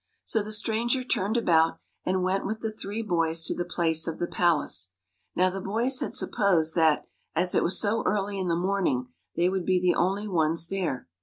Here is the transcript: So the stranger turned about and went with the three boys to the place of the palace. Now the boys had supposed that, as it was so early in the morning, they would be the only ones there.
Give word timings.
So 0.23 0.41
the 0.41 0.51
stranger 0.51 1.03
turned 1.03 1.37
about 1.37 1.77
and 2.07 2.23
went 2.23 2.43
with 2.43 2.61
the 2.61 2.71
three 2.71 3.03
boys 3.03 3.43
to 3.43 3.53
the 3.53 3.63
place 3.63 4.07
of 4.07 4.17
the 4.17 4.25
palace. 4.25 4.93
Now 5.35 5.51
the 5.51 5.61
boys 5.61 5.99
had 5.99 6.15
supposed 6.15 6.73
that, 6.73 7.05
as 7.35 7.53
it 7.53 7.61
was 7.61 7.79
so 7.79 8.01
early 8.07 8.39
in 8.39 8.47
the 8.47 8.55
morning, 8.55 9.09
they 9.35 9.47
would 9.47 9.63
be 9.63 9.79
the 9.79 9.93
only 9.93 10.27
ones 10.27 10.69
there. 10.69 11.07